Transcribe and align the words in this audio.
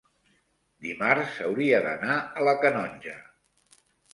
dimarts 0.85 1.35
hauria 1.47 1.81
d'anar 1.89 2.17
a 2.41 2.49
la 2.51 2.59
Canonja. 2.65 3.17